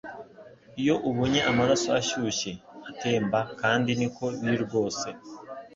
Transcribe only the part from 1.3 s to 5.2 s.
amaraso ashyushye atemba kandi niko biri rwose